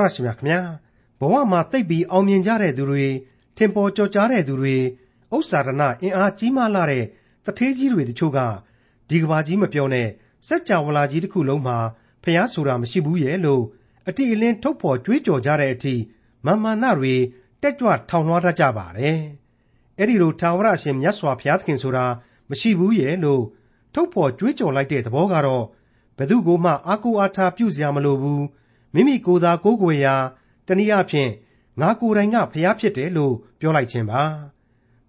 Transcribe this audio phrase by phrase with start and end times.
[0.00, 0.60] တော်ရရှိမြခင်ဗျာ
[1.20, 3.06] ဘဝမှာတိတ်ပြီးအောင်မြင်ကြတဲ့သူတွေ
[3.56, 4.76] ထင်ပေါ်ကျော်ကြားတဲ့သူတွေ
[5.34, 7.04] ဥစ္စာဒနာအင်အားကြီးမားလာတဲ့
[7.44, 8.38] တထေးကြီးတွေတချို့က
[9.08, 10.08] ဒီကဘာကြီးမပြောနဲ့
[10.48, 11.78] စัจ java လာကြီးတစ်ခုလုံးမှာ
[12.22, 13.62] ဖျားဆိုတာမရှိဘူးရဲ့လို့
[14.08, 15.94] အတိအလင်းထုတ်ဖော်ကြွေးကြော်ကြတဲ့အထိ
[16.46, 17.14] မာမာနတွေ
[17.62, 19.20] တက်ကြွထောင်လွှားတတ်ကြပါတယ်
[19.98, 22.06] အဲ့ဒီလိုထာဝရအရှင်မြတ်စွာဘုရားသခင်ဆိုတာ
[22.50, 23.42] မရှိဘူးရဲ့လို့
[23.94, 25.64] ထုတ်ဖော်ကြွေးကြော်လိုက်တဲ့သဘောကတော့
[26.16, 28.42] ဘယ်သူကိုမှအာကိုအားထားပြုစရာမလိုဘူး
[28.94, 30.14] မိမိကိုယ်သာကိုးကွယ်ရာ
[30.66, 31.30] တနည်းအားဖြင့်
[31.80, 34.22] ငါကိုယ်တိုင်ကဖျားဖြစ်တယ်လို့ပြောလိုက်ခြင်းပါ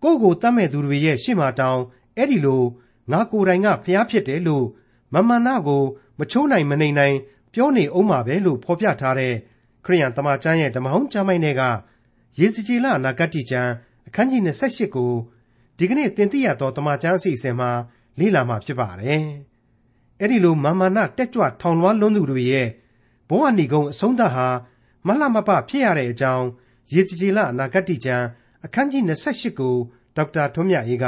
[0.03, 1.83] ကိုယ့်ကိုတတ်မဲ့သူတွေရဲ့ရှေ့မှာတောင်း
[2.17, 2.63] အဲ့ဒီလို
[3.11, 4.65] ငါကိုယ်တိုင်ကဖျားဖြစ်တယ်လို့
[5.13, 5.83] မမနာကို
[6.19, 7.17] မချိုးနိုင်မနေနိုင်
[7.53, 9.33] ပြောနေအောင်မှာပဲလို့ဖော်ပြထားတဲ့
[9.85, 11.61] ခရိယန်တမန်ကျမ်းရဲ့ဓမ္မဟောင်းကျမ်းပိုင်းတွေက
[12.39, 13.71] ယေစကြည်လနာဂတိကျမ်း
[14.07, 15.11] အခန်းကြီး28ကို
[15.77, 17.69] ဒီကနေ့တင်ပြရသောတမန်ကျမ်းအစီအစဉ်မှာ
[18.19, 19.25] လေ့လာမှာဖြစ်ပါတယ်။
[20.19, 22.67] အဲ့ဒီလိုမာမာနတက်ကြွထောင်လွှားလွန်းသူတွေရဲ့
[23.29, 24.47] ဘဝဏီကုံအဆုံးသတ်ဟာ
[25.07, 26.47] မလှမပဖြစ်ရတဲ့အကြောင်း
[26.93, 28.25] ရေစကြည်လအနာဂတ်ကျမ်း
[28.65, 29.75] အခန်းကြီး28ကို
[30.15, 31.05] ဒေါက်တာထွန်းမြတ်အေးက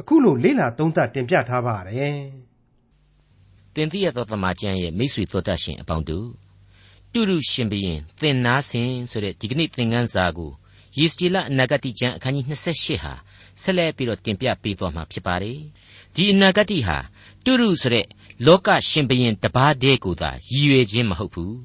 [0.00, 2.18] အခုလိုလေ့လာသုံးသပ်တင်ပြထားပါတယ်။
[3.74, 6.28] တင်ပြရသောသမ္မာကျမ်းရဲ့မိတ်ဆွေသောတတ်ရှင်အပေါင်းတို့
[7.12, 10.50] တုရုရှင်ဘရင်သင်နာစင်ဆိုတဲ့ဒီကနေ့သင်ခန်းစာကို
[10.98, 13.12] ယေစကြည်လအနာဂတ်ကျမ်းအခန်းကြီး28ဟာ
[13.62, 15.58] ဆက်လက်ပြီးတော့တင်ပြပေးသွားမှာဖြစ်ပါတယ်။
[16.14, 16.98] ဒီအနာဂတ်ဟာ
[17.44, 18.06] တုရုဆိုတဲ့
[18.46, 21.56] လောကရှင်ဘရင်တပါးတည်းကိုသာရည်ရွယ်ခြင်းမဟုတ်ဘူး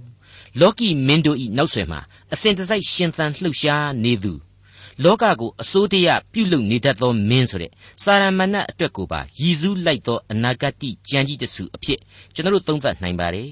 [0.60, 2.00] လောကီမင်းတို့ဤနောက်ဆွယ်မှာ
[2.34, 4.34] အစဉ်တစိုက်ရှင်သန်လှုပ်ရှားနေသူ
[5.04, 7.72] လောကကိုအစိုးတရားပြုလုပ်နေတတ်သောမင်းဆိုတဲ့
[8.04, 10.74] စာရမဏတ်အတွက်ကိုပါရည်စူးလိုက်သောအနာဂတ်
[11.10, 12.00] ကြံကြီးတစုအဖြစ်
[12.34, 13.50] ကျွန်တော်တို့သုံးသပ်နိုင်ပါတယ်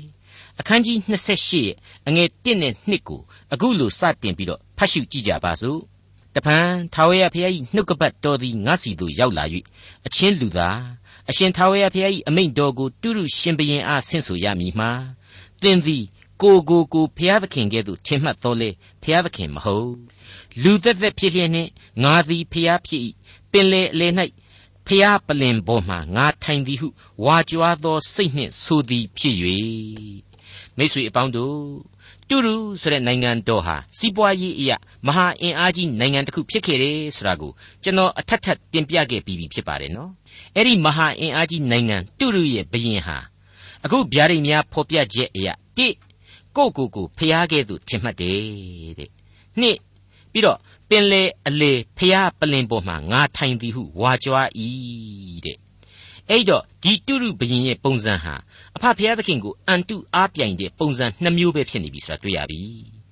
[0.60, 1.76] အခန်းကြီး28ရဲ့
[2.08, 3.22] အငယ်1နဲ့2ကို
[3.54, 5.80] အခုလိုစတင်ပြီးတော့ဖတ်ရှုကြည့်ကြပါစို့
[6.36, 6.58] တပံ
[6.94, 9.46] ထာဝရဘုရား၏နှုတ်ကပတ်တော်သည်ငါစီသို့ရောက်လာ၍
[10.06, 10.80] အချင်းလူသား
[11.30, 14.92] အရှင်ထာဝရဘုရား၏အမိန့်တော်ကိုတုရုရှင်ဘရင်အားဆင့်ဆိုရမည်မှာ
[15.62, 16.04] သင်သည်
[16.42, 18.70] ကိုကိုကိုဘုရားသခင်ကဲ့သို့ထင်မှတ်တော်လေ
[19.04, 19.92] ဘုရားသခင်မဟုတ်
[20.64, 21.70] လူသက်သက်ဖြစ်လျက်နှင့်
[22.04, 23.02] ငါသည်ဘုရားဖြစ်၏
[23.52, 24.08] ပင်လေအလေ၌
[24.88, 26.88] ဖျားပလင်ပေါ်မှငါထိုင်သည်ဟု
[27.26, 29.36] ဝါကြွားသောစိတ်နှင့်ဆိုသည်ဖြစ်၍
[30.78, 31.58] မိတ်ဆွေအပေါင်းတို့
[32.32, 34.78] တူရူဆိုတဲ့နိုင်ငံတော်ဟာစီးပွားရေးအရာ
[35.08, 37.52] မဟာအင်အားကြီးနိုင်ငံတစ်ခုဖြစ်ခဲ့တယ်ဆိုတာကို
[37.84, 40.12] ကျွန်တော်အထက်ထပ်တင်ပြခဲ့ပြီးပြီဖြစ်ပါတယ်နော်
[40.56, 43.18] အဲ့ဒီမဟာအင်အားကြီးနိုင်ငံတူရူရဲ့ဘရင်ဟာ
[43.86, 45.88] အခုဗျာဒိတ်များဖော်ပြချက်အရာတိ
[46.58, 49.10] ကိုကိုကိုဖျားခဲ့သူထင်မှတ်တယ်တဲ့
[49.60, 49.78] နှစ်
[50.32, 50.60] ပြီးတော့
[50.90, 54.48] ပင်လေအလေဖျားပလင်ပေါ်မှာငါထိုင်သည်ဟုဝါကြွား၏
[55.46, 55.58] တဲ့
[56.32, 58.36] အဲ့တော့ဒီတုရုဘရင်ရဲ့ပုံစံဟာ
[58.76, 62.62] အဖဖျားသခင်ကိုအန်တုအားပြိုင်တဲ့ပုံစံနှမျိုးပဲဖြစ်နေပြီဆိုတာတွေ့ရပြီ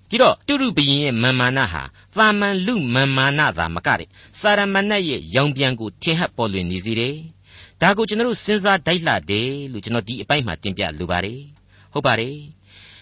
[0.10, 1.84] ဒီတော့တုရုဘရင်ရဲ့မာမာနဟာ
[2.18, 4.08] သာမန်လူမာမာနသာမကတဲ့
[4.40, 7.16] စာရမဏတ်ရဲ့ရောင်ပြန်ကိုထင်ဟပ်ပေါ်လွင်နေစေတယ်
[7.82, 11.42] ဒါကိုကျွန်တော်တို့စဉ်းစားတိုက်လှတယ်လို့ကျွန်တော်ဒီအပိုင်းမှာတင်ပြလိုပါတယ်
[11.94, 12.36] ဟုတ်ပါတယ်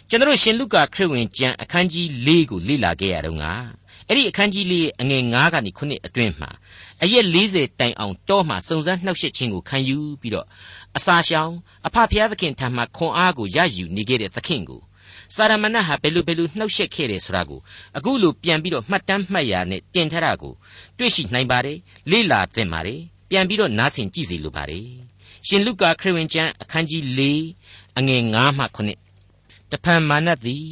[0.09, 3.53] ကျွန်တော်ရှင်လုကာခရစ်ဝင်ကျမ်းအခန်းကြီး၄ကိုလေ့လာခဲ့ရတော့ငါ
[4.09, 6.49] အဲ့ဒီအခန်းကြီး၄ရဲ့အငယ်9ကနေ9အတွင်းမှာ
[7.03, 10.47] အရက်40တိုင်အောင်တောမှာစုံစမ်းနှောက်ယှက်ခြင်းကိုခံယူပြီးတော့
[10.97, 11.53] အစာရှောင်
[11.87, 14.81] အဖဖျားသခင်ထံမှခွန်အားကိုရယူနေခဲ့တဲ့သခင်ကို
[15.35, 17.59] စာရမဏတ်ဟာဘယ်လိုဘယ်လိုနှောက်ယှက်ခဲ့တယ်ဆိုတာကို
[17.97, 20.53] အခုလိုပြန်ပြီးတော့မှတ်တမ်းမှတ်ရာနဲ့တင်ထားတာကို
[20.97, 21.77] တွေ့ရှိနိုင်ပါတယ်
[22.11, 24.87] လေ့လာသင်ပါတယ်ပြန်ပြီးတော့နားဆင်ကြည့်စီလိုပါတယ်
[25.47, 27.21] ရှင်လုကာခရစ်ဝင်ကျမ်းအခန်းကြီး၄
[27.97, 29.06] အငယ်9မှ9
[29.71, 30.67] တဖန်မာနသည်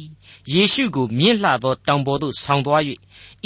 [0.52, 2.82] ယေရှုကိုမြင့်လှသောတောင်ပေါ်သို့ဆောင်းသွား၍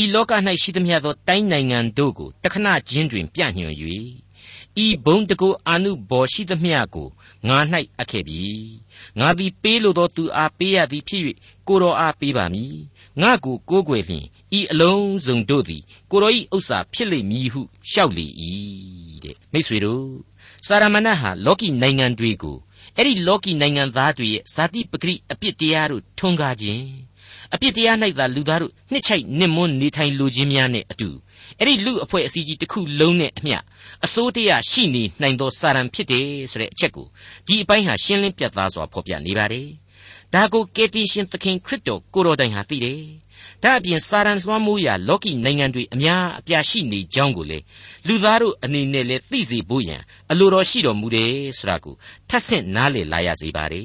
[0.03, 3.77] ဤလောက၌ရှိသမျှသောတိုင်းနိုင်ငံတို့ကိုတခဏချင်းတွင်ပြညွှန်၍
[4.85, 7.09] ဤဘုံတကိုအာနုဘော်ရှိသမျှကို
[7.49, 7.59] ငါ၌
[7.99, 8.43] အပ်ခဲ့ပြီ
[9.19, 11.23] ငါသည်ပေးလိုသောသူအားပေးရသည်ဖြစ်၍
[11.69, 12.77] ကိုတော်အားပေးပါမည်
[13.23, 14.27] ငါကိုကိုးကွယ်လျင်
[14.59, 18.27] ဤအလုံးစုံတို့သည်ကိုတော်၏ဥစ္စာဖြစ်လိမ့်မည်ဟုလျှောက်လေ၏
[19.25, 20.07] တဲ့မိတ်ဆွေတို့
[20.67, 22.57] စာရမဏတ်ဟာလောကီနိုင်ငံတွေကို
[22.97, 26.85] အဲ့ဒီလောကီနိုင်ငံသားတွေရဲ့ဇာတိပဂရိအပြစ်တရားတို့ထွန်းကားခြင်း
[27.55, 31.09] အပြစ်တရား၌သာလူသားတို့နှစ်ချိုက်နှစ်မွန်းနေထိုင်လိုခြင်းများနဲ့အတူ
[31.59, 33.57] အဲ့ဒီလူအဖွဲ့အစည်းကြီးတစ်ခုလုံးနဲ့အမျှ
[34.05, 37.07] အစိုးတရားရှိနေနိုင်သောစာရန်ဖြစ်တယ်ဆိုတဲ့အချက်ကို
[37.47, 39.69] ဒီအပိုင်းဟာရှင်းလင်းပြသစွာဖော်ပြနေပါတယ်
[40.35, 43.03] ဒါကိုကေတီရှင်သခင်ခရစ်တော်ကိုတော်တိုင်ဟာသိတယ်
[43.63, 47.59] ဒါအပြင်စာရန်လွှမ်းမိုးရာလောကီနိုင်ငံတွေအများအပြားရှိနေကြောင်းကိုလေ
[48.07, 51.95] လူသားတို့အနေနဲ့လည်းသိစေဖို့ရန်အလိုတော်ရှိတော်မူတယ်ဆိုတာကို
[52.29, 53.83] ထပ်ဆင့်နားလည်လာရစေပါ रे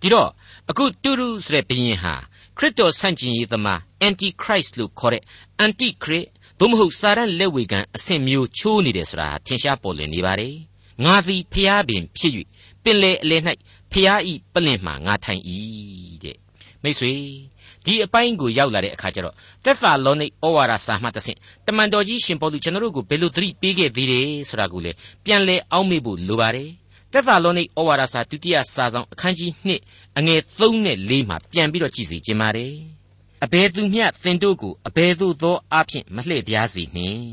[0.00, 0.30] ဒီတော့
[0.70, 2.14] အခုတူရုဆိုတဲ့ဘုရင်ဟာ
[2.58, 5.22] ခရစ်တော်ဆန့်ကျင်ရေးသမား antichrist လို့ခေါ်တဲ့
[5.64, 10.54] anti christ သို့မဟုတ်စာရန်လက်ဝေခံအဆင့်မျိုးချိုးနေတယ်ဆိုတာထင်ရှားပေါ်လွင်နေပါတယ်
[11.04, 12.32] ငါသည်ဖျားပင်ဖြစ်၍
[12.82, 13.42] ပင်လေအလယ်၌
[13.92, 15.42] ဖျားဤပလင်မှငါထိုင်၏
[16.24, 16.36] တဲ့
[16.82, 17.14] မိတ်ဆွေ
[17.88, 24.92] ဒီအပိုင်းကိုရောက်လာတဲ့အခါကျတော့သက်သာလောနိဩဝါဒစာမှတဆင့်တမန်တော်ကြီးရှင်ပေါလုကျွန်တော်တို့ကိုဘယ်လိုသတိပေးခဲ့သေးတယ်ဆိုတာကိုလေ
[25.24, 26.70] ပြန်လဲအောက်မေ့ဖို့လိုပါတယ်
[27.12, 32.74] သက်သာလောနိဩဝါဒစာဒုတိယစာဆောင်အခန်းကြီး2အငယ်3နဲ့4မှာပြန်ပြီးတော့ကြည့်စီခြင်းပါတယ်
[33.44, 37.28] အဘယ်သူမျှသင်တို့ကိုအဘယ်သို့သောအဖြစ်မလှည့်ပြားစေနှင့်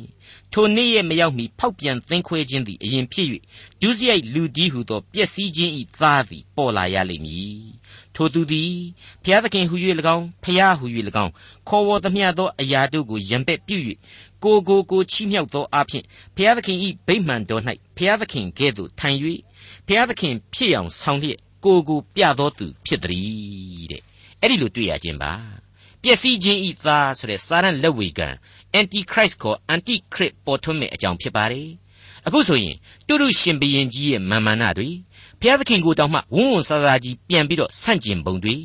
[0.54, 3.28] ထိုနေ့ရဲ့မရောက်မီဖောက်ပြန်သင်ခွဲခြင်းသည်အရင်ဖြစ်၍
[3.82, 7.64] ဒုစရိုက်လူဒီဟုသောပျက်စီးခြင်းဤသားသည်ပေါ်လာရလိမ့်မည်
[8.16, 8.72] ထိုသူသည်
[9.24, 9.76] ဘုရားသခင်ဟု၍၎
[10.16, 10.86] င်းဖျားဟု၍၎
[11.24, 11.32] င်း
[11.68, 13.78] ခေါ်ဝေါ်သမျှသောအရာတို့ကိုယံပက်ပြု၍
[14.44, 16.04] ကိုကိုကိုချီးမြှောက်သောအဖြစ်
[16.36, 17.62] ဘုရားသခင်ဤဗိမှန်တော်၌
[17.98, 19.18] ဘုရားသခင်ကဲ့သို့ထိုင်၍
[19.88, 24.02] ဘုရားသခင်ဖြစ်အောင်ဆောင်လျက်ကိုကိုပြသောသူဖြစ်သည်တဲ့
[24.42, 25.34] အဲ့ဒီလိုတွေ့ရခြင်းပါ
[26.02, 28.28] ပျက်စီးခြင်းဤသားဆိုတဲ့စာရန်လက်ဝေကံ
[28.80, 31.70] antichrist ကို antichrist ပေါ်ထွန်းမဲ့အကြောင်းဖြစ်ပါတယ်
[32.28, 32.76] အခုဆိုရင်
[33.08, 34.90] တုရုရှင်ဘုရင်ကြီးရဲ့မာမနာတွေ
[35.40, 38.56] ဘုရားသခင်ကိုတောင်မှဝုန်းဝုန်းဆာဆာကြီးပြန်ပြီးတော့ဆန့်ကျင်ပုံတွေ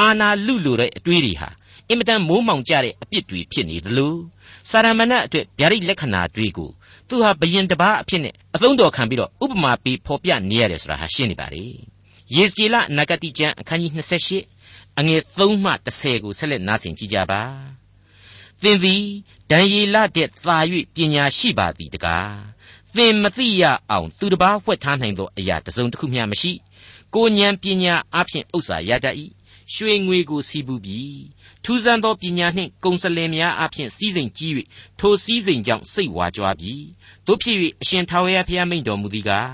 [0.00, 1.48] အာနာလူလိုတဲ့အတွေးတွေဟာ
[1.88, 4.14] အင်မတန်မိုးမှောင်ကြတဲ့အပြစ်တွေဖြစ်နေသလို
[4.70, 6.70] စာရမဏေအတွက်ဗျာဒိတ်လက္ခဏာတွေကို
[7.08, 11.64] သူဟာဘယင်တပားအဖြစ်နဲ့အသုံးတော်ခံပြီးတော့ဥပမာပေးဖော်ပြနေရတယ်ဆိုတာဟာရှင်းနေပါလေ
[12.34, 13.92] ယေစကျေလနဂတိကျမ်းအခန်းကြီး
[14.44, 17.42] 28အငယ်3မှ10ကိုဆက်လက်နားဆင်ကြကြပါ
[18.62, 19.04] သင်သည်
[19.50, 20.58] ဒံယေလတဲ့သာ၍
[20.94, 22.57] ပညာရှိပါသည်တကား
[22.98, 26.52] သင်မသိရအောင်သူတစ်ပါးဝှက်ထားနိုင်သောအရာတစ်စုံတစ်ခုမျှမရှိ
[27.14, 29.16] ကိုဉဏ်ပညာအဖြစ်ဥစ္စာရတတ်၏
[29.74, 31.22] ရွှေငွေကိုစီးပူးပြီး
[31.64, 34.52] ထူးဆန်းသောပညာနှင့်ကုံစလင်များအဖြစ်စည်းစိမ်ကြီး၍
[34.98, 36.84] ထိုစည်းစိမ်ကြောင့်စိတ်ဝါကြွားပြီး
[37.26, 39.52] တို့ဖြစ်၍အရှင်ထာဝရဘုရားမိန့်တော်မူသည်ကား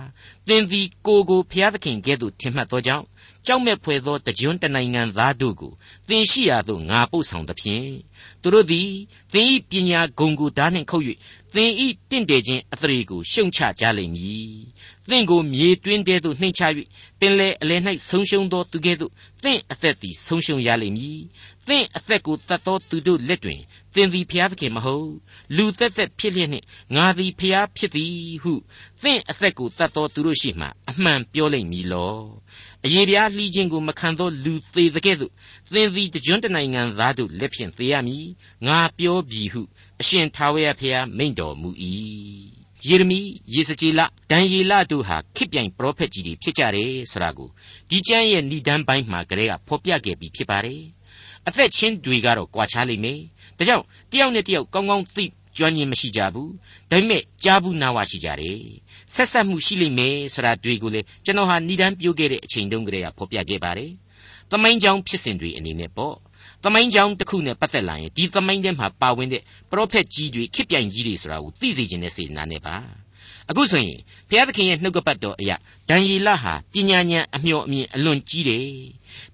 [0.48, 3.04] သင်သည်ကိုကိုဘုရားသခင်ကဲ့သို့ထင်မှတ်သောကြောင့်
[3.46, 5.72] ကြောက်မဲ့ဖွယ်သောတကြွတနိုင်ငံသားတို့ကို
[6.08, 7.90] သင်ရှိရာသို့ငါပို့ဆောင်သဖြင့်
[8.42, 8.90] သူတို့သည်
[9.32, 11.04] သင်၏ပညာဂုံကိုဓာနှင့်ခုတ်၍
[11.54, 14.50] သင်ဤတင့်တယ်ခြင်းအသရေကိုရှုံချကြလိမ့်မည်။
[15.08, 16.62] သင်ကိုမြေတွင်းတဲသို့နှိမ်ချ၍
[17.20, 19.12] ပင်လေအလယ်၌ဆုံးရှုံးသောသူကဲ့သို့
[19.42, 21.20] သင်အသက်သည်ဆုံးရှုံးရလိမ့်မည်။
[21.68, 23.60] သင်အသက်ကိုတတ်သောသူတို့လက်တွင်
[23.94, 25.10] သင်သည်ဖျားသခင်မဟုတ်
[25.56, 26.66] လူသက်သက်ဖြစ်လျက်နှင့်
[26.96, 28.54] ငါသည်ဖျားဖြစ်သည်ဟု
[29.02, 32.16] သင်အသက်ကိုတတ်သောသူတို့ရှိမှအမှန်ပြောလိမ့်မည်လော။
[32.86, 35.32] အယေပြားလှီးခြင်းကိုမခံသောလူသေးတဲ့ကဲ့သို့
[35.72, 38.26] သင်သည်တကြွတနိုင်ငံသားတို့လက်ဖြင့်သေရမည်
[38.66, 39.62] ငါပြောပြီဟု
[40.00, 41.70] အရှင်ထာဝရဘုရားမိန့်တော်မူ၏
[42.86, 43.20] ယေရမိ
[43.54, 44.00] ယေစကြည်လ
[44.30, 47.48] ဒံယေလတို့ဟာခစ်ပြိုင်ပရောဖက်ကြီးတွေဖြစ်ကြတယ်ဆိုတာကို
[47.88, 50.80] ဒီကျမ်းရဲ့ဏိဒန်းပိုင်းမှာကလေးကဖော်ပြခဲ့ပြီးဖြစ်ပါတယ်
[51.46, 53.20] အသက်ချင်းတွေကတော့ကွာခြားလိမ့်မယ်
[53.58, 55.24] ဒါကြောင့်တယောက်နဲ့တယောက်ကောင်းကောင်းသိ
[55.56, 56.50] ကျွမ်းကျင်မရှိကြဘူး
[56.90, 58.60] ဒါပေမဲ့ကြားဘူးနားဝရှိကြတယ်
[59.14, 63.90] ဆက်ဆက်မှုရှိလိမ့်မယ်ဆိုတာတွေကိုလေကျွန်တော်ဟာဏိဒန်းပြိုးခဲ့တဲ့အချိန်တုန်းကလေးကဖော်ပြခဲ့ပါတယ်
[64.50, 66.16] သမိုင်းကြောင်းဖြစ်စဉ်တွေအနေနဲ့ပေါ့
[66.64, 72.76] သမိုင်းကြောင်းတစ်ခုနဲ့ပတ်သက်လာရင်ဒီသမိုင်းထဲမှာပါဝင်တဲ့ပရောဖက်ကြီးတွေခစ်ပြိုင်ကြီးတွေဆိုတာကိုသိစေခြင်းနဲ့စေတနာနဲ့ပါ
[73.50, 75.56] အခုဆိုရင်ဘုရားသခင်ရဲ့နှုတ်ကပတ်တော်အရာ
[75.88, 78.66] ဒံယေလဟာပညာဉာဏ်အမျှော်အမြင်အလွန်ကြီးတယ်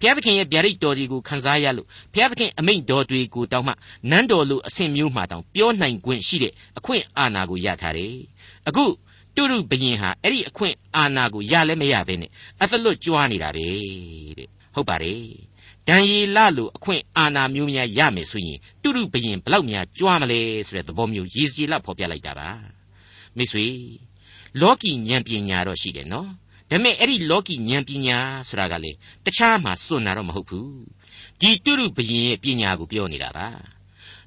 [0.01, 3.73] ဘုရားသခင်ရဲ့ဗျာဒိတ်တော်တွေကိုခန်းစားရလို့ဘုရားသခင်အမိန့်တော်တွေကိုတောင်းမှ
[4.11, 8.17] နန်းတော်လိုအဆင့်မျိုးမှတောင်းပြောနိုင်ခွင့်ရှိတဲ့အခွင့်အာဏာကိုရထားတယ်
[8.69, 8.85] အခု
[9.37, 12.31] တုရုဘယင်ဟာအဲ့ဒီအခွင့်အာဏာကိုရလဲမရဘဲနဲ့
[12.63, 13.67] အသလွတ်ကြွားနေတာပဲ
[14.39, 15.50] တဲ့ဟုတ်ပါတယ်
[15.91, 22.49] ဒံယေလလိုအခွင့်အာဏာမျိုးများရမယ်ဆိုရင်တုရုဘယင်ဘလောက်များကြွားမလဲဆိုတဲ့သဘောမျိုးရေစီလဖော်ပြလိုက်တာပါ
[23.37, 23.67] မိတ်ဆွေ
[24.61, 26.29] လောကီဉာဏ်ပညာတော့ရှိတယ်နော်
[26.71, 28.93] ဒါပေမဲ့အဲ့ဒီလောကီဉာဏ်ပညာဆိုတာကလေ
[29.25, 30.73] တခြားမှာစွန့်တာတော့မဟုတ်ဘူး
[31.41, 33.49] ဒီတုရုဘယင်ရဲ့ပညာကိုပြောနေတာပါ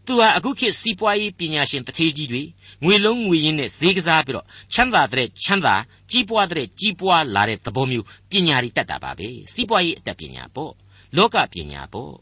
[0.05, 2.43] သူဟာအခုခေတ်စီးပွားရေးပညာရှင်တထေးကြီးတွေ
[2.83, 5.75] ငွေလုံးငွေရင်းနဲ့ဈေးကစားပြီးတော့ချမ်းသာတဲ့ချမ်းသာ
[6.11, 10.73] ကြီးပွားတဲ့ကြီးပွားလာတဲ့သဘောမျိုးပညာတွေတတ်တာပါပဲစီးပွားရေးအတတ်ပညာပေါ့
[11.17, 12.13] လောကပညာပေါ့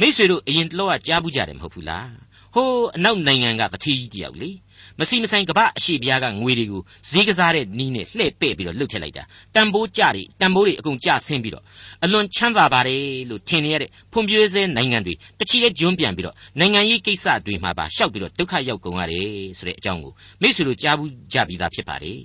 [0.00, 2.10] မိษွေတို့အရင်တလောကကြားဘူးကြတယ်မဟုတ်ဘူးလား
[2.54, 4.50] ဟိုးအနောက်နိုင်ငံကတထေးကြီးတယောက်လေ
[4.98, 11.64] မစီမဆိုင်ကပအရှိပြားကငွေတွေကိုဈေးကစားတဲ့နီးနဲ့လှည့်ပဲ့ပြီးတော့လှုပ်ထည့်လိုက်တာတန်ဖိုးကြတွေတန်ဖိုးတွေအကုန်ကျဆင်းပြီးတော့
[12.04, 19.28] အလွန်ချမ်းသာပါတယ်လို့ထင်နေရတဲ့ဖွံ့ဖြိုးဆဲနိုင်ငံတွေတချီတဲ့ဂျွန်းပြန်ပြီးတော့နိုင်ငံရေးကိစ္စတွေမှာပါရှောက်ပြီးတော့ဒုက္ခရောက်ကုန်ရတယ်
[19.58, 22.20] ဆိုတဲ့အကြောင်းကိုမိษွေတို့ကြားဘူးကြပြီးသားဖြစ်ပါတယ်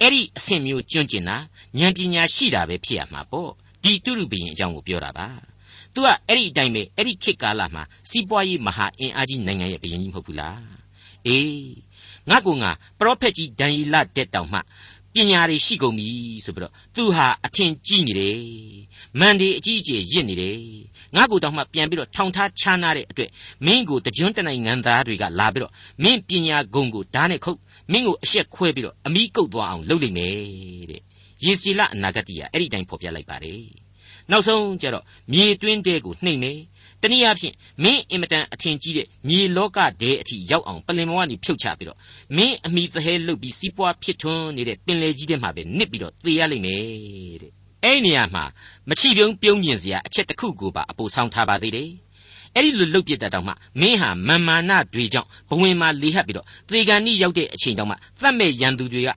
[0.00, 1.36] အဲ့ဒီအဆင့်မျိုးကျွန့်ကျင်တာ
[1.78, 3.52] ဉာဏ်ပညာရှိတာပဲဖြစ်ရမှာပေါ့
[3.88, 5.28] ဒီတုရုဘယင်အကြောင်းကိုပြောတာပါ
[5.94, 10.62] သူကအဲ့ဒီအတိုင်းပဲအဲ့ဒီခေတ်ကာလမှာစီးပွားရေးမဟာအင်အားကြီးနိုင်ငံရဲ့ဘယင်ကြီးမဟုတ်ဘူးလား
[11.26, 11.52] အေး
[12.30, 14.58] ငါကငါပရောဖက်ကြီးဒံယေလတက်တောင်မှ
[15.14, 16.08] ပညာတွေရှိကုန်ပြီ
[16.44, 18.38] ဆိုပြီးတော့သူဟာအထင်ကြီးနေတယ်
[19.20, 20.58] မန်ဒီအကြီးအကျယ်ရစ်နေတယ်
[21.16, 23.30] ငါကိုတောင်မှပြန်ပြီးတော့ထောင်ထားချားနာတဲ့အတွက်
[23.66, 27.58] မင်းကိုတကြွန်းတနိုင်ငံသားတွေကလာပြီးတော့မင်းပညာဂုံကိုဓာတ်နဲ့ခုတ်
[27.92, 31.02] မင်းကိုအရှက်ခွဲပြီးတော့အမိကုတ်သွားအောင်လုပ်လိမ့်မယ်တဲ့
[31.44, 33.62] ယေစီလအနာဂတိကအဲ့ဒီတိုင်းဖော်ပြလိုက်ပါတယ်
[34.30, 36.58] နောက်ဆုံးကျတော့မြေတွင်းတဲကိုနှိမ့်မယ်
[37.02, 41.98] တနည်းအားဖြင့်မင်းအင်မတန်အထင်ကြီးတဲ့မြေလောကဒဲအထိရောက်အောင်ပလင်မောကနေဖြုတ်ချပြီးတော့
[42.36, 46.82] မင်းအမိသဟဲလုတ်ပြီးစီးပွားဖြစ်ထွန်းနေတဲ့ပင်လေကြီးထဲမှာပဲနစ်ပြီးတော့သေရလိမ့်မယ်
[47.42, 47.52] တဲ့
[47.84, 48.44] အဲ့ဒီနေရာမှာ
[48.88, 51.90] မချီပြုံးပြုံးမြင်စရာအချက်တစ်ခုကိုပါအပူဆောင်ထားပါသေးတယ်
[52.54, 59.08] အဲ့ဒီလိုလုတ်ပြစ်တတ်တော့မှမင်းဟာမန်မာနတွေကြောင့်ဘဝင်မှာလေဟပ်ပြီးတော့သေကန်ဤရောက်တဲ့အချိန်တောင်မှသတ်မဲ့ရန်သူတွေက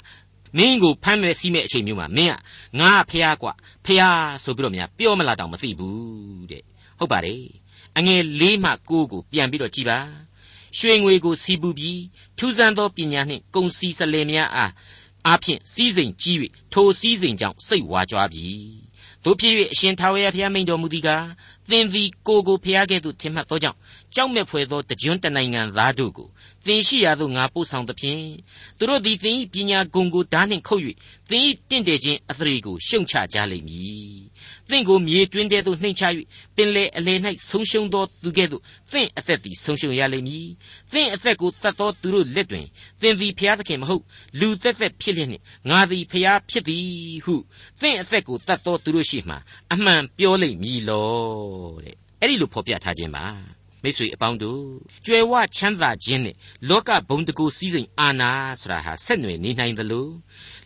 [0.57, 4.03] မင်းကိုဖမ်းမဲ့စီးမဲ့အချိန်မျိုးမှာမင်းကငါဖះกว่าဖះ
[4.45, 6.63] ဆိုပြီးတော့များပြောမလာတော့မသိဘူးတဲ့
[6.99, 7.45] ဟုတ်ပါတယ်
[7.97, 9.99] အငယ်၄မှ9ကိုပြန်ပြီးတော့ကြည်ပါ
[10.79, 12.03] ရွှေငွေကိုစီပူပြီး
[12.39, 14.73] ထူးဆန်းသောပညာနှင့်ကုံစီစလဲများအား
[15.27, 16.37] အားဖြင့်စီးစိမ်ကြီး၍
[16.73, 18.47] ထိုစီးစိမ်ကြောင့်စိတ်ဝါကြွားပြီ
[19.25, 21.27] တို့ဖြစ်၍အရှင်ထာဝရဘုရားမိန်တော်မူသည်ကား
[21.71, 23.79] သင်သည်ကိုကိုဖျားကဲ့သို့ထင်မှတ်သောကြောင့်
[24.15, 26.29] ကြောက်မဲ့ဖွယ်သောတကြွတနိုင်ငံသားတို့ကို
[26.66, 28.24] သင်ရှိရာသို့ငါပို့ဆောင်သဖြင့်
[28.78, 30.84] သူတို့သည်သင်၏ပညာဂုံကိုဓာနှင့်ခုတ်၍
[31.30, 34.22] သင်၏တင့်တယ်ခြင်းအသရေကိုရှုံချကြလိမ့်မည်
[34.70, 36.04] သင်ကိုမြေတွင်းထဲသို့နှိမ်ချ၍
[36.56, 37.14] ပင်လေအလေ၌
[37.50, 40.48] ဆုံးရှုံးသောသူကဲ့သို့သင်အသက်သည်ဆုံးရှုံးရလိမ့်မည်
[40.94, 42.68] သင်အသက်ကိုတတ်သောသူတို့လက်တွင်
[43.02, 44.04] သင်သည်ဖျားသခင်မဟုတ်
[44.40, 46.86] လူသက်သက်ဖြစ်လျက်နှင့်ငါသည်ဖျားဖြစ်သည်
[47.26, 47.36] ဟု
[47.82, 49.36] သင်အသက်ကိုတတ်သောသူတို့ရှိမှ
[49.74, 51.10] အမှန်ပြောလိမ့်မည်လော
[51.84, 53.26] တဲ့အဲ့ဒီလိုဖော်ပြထားခြင်းပါ
[53.84, 54.64] မိတ်ဆွေအပေါင်းတို့
[55.06, 56.36] ကြွယ်ဝချမ်းသာခြင်းနဲ့
[56.70, 60.08] လောကဘုံတကူစည်းစိမ်အာနာဆိုတာဟာဆက်နွယ်နေနိုင်သလို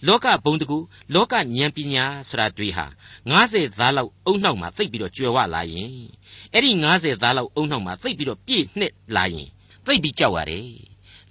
[0.08, 0.78] လောကဘုံတကူ
[1.14, 2.86] လောကဉာဏ်ပညာဆိုတာတွေဟာ
[3.32, 5.92] 90သားလောက်အုံနှောက်မှာသိပ်ပြီးတော့ကြွယ်ဝလာရင်
[6.54, 9.50] အဲ့ဒီ90သားလောက်အုံနှောက်မှာသိပ်ပြီးတော့ပြည့်နှစ်လာရင်
[9.86, 10.68] သိပ်ပြီးကြောက်ရတယ်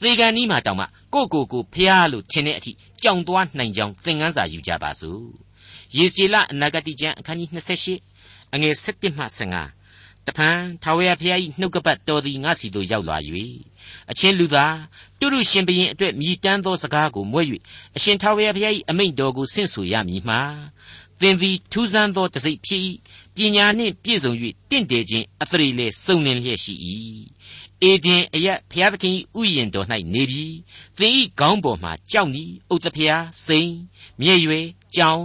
[0.03, 2.73] သေကန်နီးမှာတောင်မှကိုကိုကိုဖျားလို့ထင်တဲ့အထိ
[3.03, 5.25] ကြောင်သွားနိုင်ကြောင်းသင်ခန်းစာယူကြပါစို့
[5.97, 7.49] ယေစီလအနာဂတိကျမ်းအခန်းကြီး
[8.05, 9.84] 28အငယ်7မှ15
[10.27, 13.17] တဖန်ထာဝရဘုရား၏နှုတ်ကပတ်တော်သည်ငါစီသို့ရောက်လာ၍
[14.11, 14.77] အချင်းလူသား
[15.21, 17.47] တုရုရှင်ဘရင်အတွက်မြည်တမ်းသောစကားကိုမွဲ့၍
[17.97, 20.41] အရှင်ထာဝရဘုရား၏အမိန့်တော်ကိုဆင့်ဆိုရမည်မှာ
[21.21, 22.83] သင်သည်ထူးဆန်းသောတစိ့ဖြစ်၏
[23.35, 24.33] ပညာနှင့်ပြည့်စုံ၍
[24.71, 26.75] တင့်တယ်ခြင်းအသရေလေစုံလင်လျက်ရှိ၏
[27.83, 30.57] အေဒင်အယက်ဘုရားသခင်ဥယျင်တော်၌နေပြီး
[30.99, 33.71] သင်၏ခေါင်းပေါ်မှကြောက်နီဥတဖျားစိန်
[34.21, 34.67] မြဲ့ရွယ်
[34.97, 35.23] ကြောင်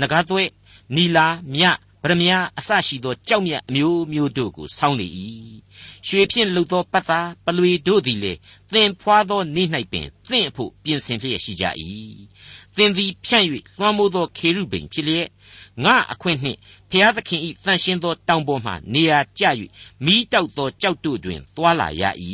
[0.00, 0.42] နဂါးသွဲ
[0.94, 1.64] နီလာမြ
[2.02, 5.08] ဗရမယအစရှိသောကြောက်မြတ်အမျိုးမျိုးတို့ကိုဆောင်းလေ၏
[6.06, 8.32] ရွှေဖြင့်လှုပ်သောပတ်သားပလွေတို့သည်လေ
[8.72, 11.64] သင်ဖွာသောနေ့၌ပင်သင်အဖို့ပြင်ဆင်လျက်ရှိကြ၏
[12.76, 13.46] သင်သည်ဖြန့်၍
[13.78, 15.28] လွှမ်းမိုးသောခေရုဗိမ်ဖြစ်လျက်
[15.84, 16.58] ငါအခွင့်နှင့်
[16.90, 19.44] ဖျားသခင်ဤတန်ရှင်းသောတောင်ပေါ်မှနေရာကျ၍
[20.04, 22.02] မိတောက်သောကြောက်တို့တွင်သွာလာရ၏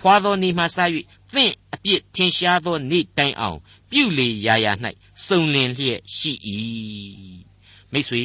[0.00, 0.78] ဖွာသောနေမှစ၍
[1.34, 3.58] သင်အပြစ်ထင်ရှားသောနေ့တိုင်အောင်
[3.90, 4.72] ပြုလေရာရာ၌
[5.26, 6.32] စုံလင်လျက်ရှိ၏
[7.92, 8.24] မိတ်ဆွေ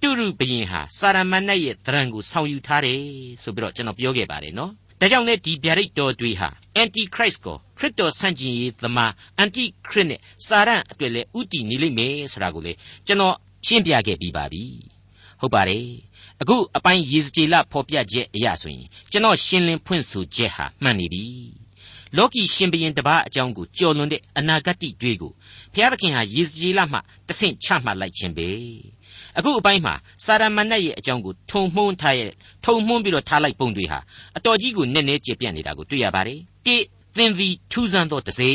[0.00, 3.00] တုရုဘရင်ဟာစာရမဏေရဲ့တရံကိုဆောင်ယူထားတယ်
[3.42, 6.48] ဆိုပြီးတော့ကျွန်တော်ပြောခဲ့ပါတယ်နော်ဒါကြောင့်လည်းဒီဗျာဒိတ်တော်တွေဟာ
[6.82, 9.12] antichrist ကိုခရစ်တော်ဆန့်ကျင်ရေးသမား
[9.42, 12.72] antichrist နဲ့စာရန်အတွက်လည်းဥတည်နေလိမ့်မယ်ဆိုတာကိုလေ
[13.06, 13.34] ကျွန်တော်
[13.66, 14.64] ရှင်းပြခဲ့ပြီးပါပြီ
[15.40, 15.86] ဟုတ်ပါတယ်
[16.40, 21.24] အခုအပိုင်းရေစကြည်လဖော်ပြချက်အရာဆိုရင်ကျွန်တော်ရှင်းလင်းဖွင့်ဆိုချက်ဟာမှန်နေပြီ
[22.16, 25.32] လောကီရှင်ဘရင်တပါးအကြောင်းကိုကြော်လွန်တဲ့အနာဂတ်တွေကို
[25.74, 28.48] ဘုရားသခင်ဟာယေဇကျေလမှတဆင့်ချမှတ်လိုက်ခြင်းပဲ
[29.38, 32.32] အခုအပိုင်းမှာစာရမဏေရဲ့အကြောင်းကိုထုံမှုန်းထားရဲ့
[32.64, 33.98] ထုံမှုန်းပြီးတော့ထားလိုက်ပုံတွေဟာ
[34.36, 36.76] အတော်ကြီးကိုနည်းနည်းကျေပြန့်နေတာကိုတွေ့ရပါတယ်တိ
[37.16, 38.50] သင်သည်ထူးဆန်းသောတစေ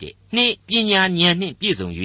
[0.00, 1.88] တဲ့နှစ်ပညာဉာဏ်နှင့်ပြည့်စုံ၍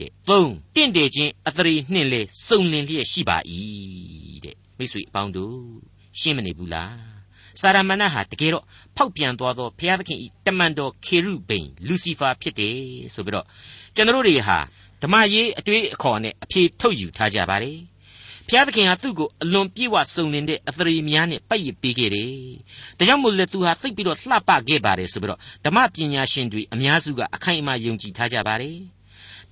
[0.00, 3.36] တဲ့သုံးတင့်တယ်ခြင်းအသရေနှင့်လေစုံလင်လျက်ရှိပါ၏
[4.44, 5.58] တဲ့မိတ်ဆွေအပေါင်းတို့
[6.20, 7.13] ရှင်းမနေဘူးလား
[7.60, 8.64] စာရမဏေဟာတကယ်တော့
[8.96, 12.76] ဖောက်ပြန်သွားသောဘုရားသခင်ဤတမန်တော်ခေရုဗိမ်လူစီဖာဖြစ်တယ်
[13.14, 13.46] ဆိုပြီးတော့
[13.94, 14.58] ကျွန်တော်တွေဟာ
[15.02, 17.78] ဓမ္မရေးအတွေ့အခေါ်နဲ့အဖြေထုတ်ယူထားကြပါတယ်
[18.48, 22.32] ဘုရားသခင်ဟာသူ့ကိုအလွန်ပြေဝစုံလင်တဲ့အသရေများနဲ့ပတ်ရစ်ပေးခဲ့တယ်။
[22.98, 28.76] ဒါကြောင့်မို့လဲသူဟာသိပ်ပြီးတော့လှပခဲ့ပါတယ်ဆိုပြီးတော့ဓမ္မပညာရှင်တွေအများစုကအခိုင်အမာယုံကြည်ထားကြပါတယ်။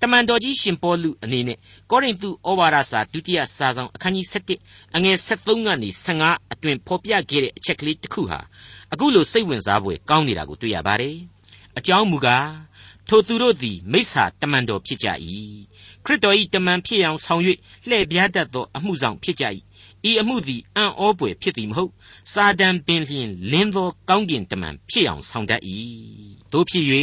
[0.05, 1.59] တမန်တော်ကြီးရှင်ပေါလုအနေနဲ့
[1.91, 4.27] ကောရိန္သုဩဝါဒစာဒုတိယစာဆောင်အခန်းကြီး
[4.61, 5.89] 7အငယ်73ကနေ
[6.23, 8.41] 15အတွင်ဖော်ပြခဲ့တဲ့အချက်ကလေးတစ်ခုဟာ
[8.93, 11.17] အခုလိုစိတ်ဝင်စားဖွယ်ကောင်းနေတာကိုတွေ့ရပါတယ်။
[11.79, 12.49] အကြောင်းမူကား
[13.09, 15.09] ထိုသူတို့သည်မိစ္ဆာတမန်တော်ဖြစ်ကြ၏
[16.05, 17.43] ခရစ်တော်၏တမန်ဖြစ်အောင်ဆောင်၍
[17.89, 19.45] လှည့်ပြားတတ်သောအမှုဆောင်ဖြစ်ကြ၏
[20.11, 21.93] ဤအမှုသည်အံ့ဩပွေဖြစ်သည်မဟုတ်
[22.33, 25.63] စာတန်ပင်လျင်လင်းသောကောင်းကင်တမန်ဖြစ်အောင်ဆောင်တတ်၏
[26.53, 26.87] တို့ဖြစ်၍